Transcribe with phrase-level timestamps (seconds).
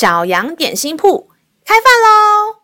[0.00, 1.28] 小羊点心铺
[1.62, 2.56] 开饭喽！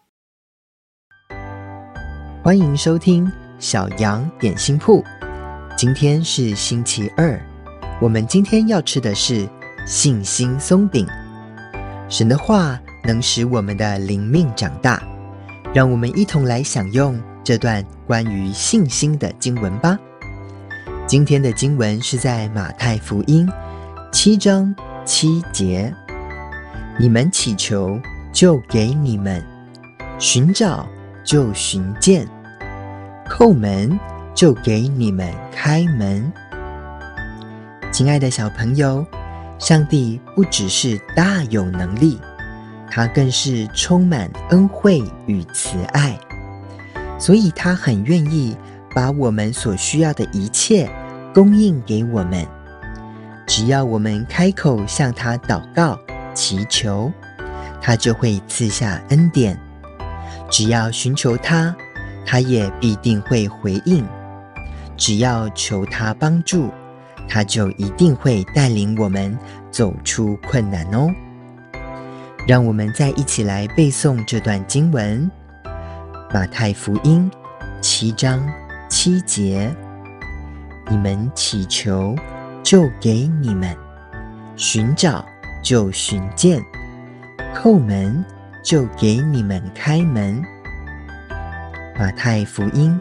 [2.43, 5.05] 欢迎收听小羊点心铺。
[5.77, 7.39] 今天是星期二，
[8.01, 9.47] 我们今天要吃的是
[9.87, 11.07] 信心松饼。
[12.09, 15.03] 神的话能使我们的灵命长大，
[15.75, 19.99] 让我们一同来享用这段关于信心的经文吧。
[21.07, 23.47] 今天的经文是在马太福音
[24.11, 24.75] 七章
[25.05, 25.95] 七节。
[26.99, 28.01] 你们祈求，
[28.33, 29.39] 就给你们；
[30.19, 30.89] 寻找，
[31.23, 32.25] 就寻见；
[33.29, 34.01] 叩门，
[34.35, 36.33] 就给你们开门。
[37.93, 39.05] 亲爱的小朋友，
[39.59, 42.19] 上帝不只是大有能力，
[42.91, 46.19] 他更是充满恩惠与慈爱，
[47.19, 48.57] 所以他很愿意
[48.95, 50.89] 把我们所需要的一切
[51.35, 52.47] 供应给我们，
[53.47, 55.99] 只要我们开口向他祷告。
[56.37, 57.11] 祈求，
[57.81, 59.57] 他就会赐下恩典；
[60.51, 61.75] 只要寻求他，
[62.27, 64.05] 他也必定会回应；
[64.99, 66.71] 只要求他帮助，
[67.27, 69.37] 他就一定会带领我们
[69.71, 71.09] 走出困难哦。
[72.47, 75.29] 让我们再一起来背诵这段经文：
[76.33, 77.29] 马太福音
[77.81, 78.47] 七章
[78.91, 79.75] 七节，
[80.91, 82.15] 你们祈求，
[82.63, 83.75] 就给你们；
[84.55, 85.25] 寻找。
[85.67, 86.65] 就寻见，
[87.53, 88.25] 叩门，
[88.63, 90.41] 就给你们开门。
[91.99, 92.97] 马太福音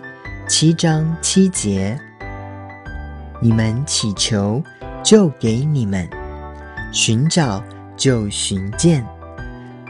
[0.47, 1.95] 七章七节：
[3.39, 4.63] 你们祈求，
[5.03, 6.07] 就给你们；
[6.91, 7.63] 寻找，
[7.95, 9.03] 就寻见；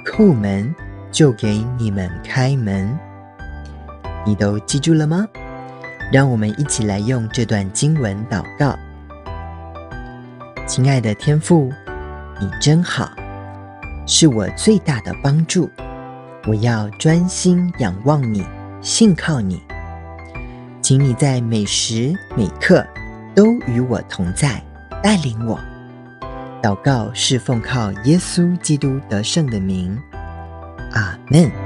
[0.06, 0.76] 叩门，
[1.14, 2.94] 就给你们开门。
[4.26, 5.26] 你都记住了吗？
[6.12, 8.78] 让我们一起来用这段经文祷告。
[10.68, 11.72] 亲爱的天父。
[12.40, 13.12] 你真好，
[14.06, 15.70] 是我最大的帮助。
[16.48, 18.46] 我要专心仰望你，
[18.82, 19.62] 信靠你。
[20.82, 22.86] 请你在每时每刻
[23.34, 24.62] 都与我同在，
[25.02, 25.60] 带领我。
[26.62, 29.98] 祷告是奉靠耶稣基督得胜的名。
[30.92, 31.65] 阿门。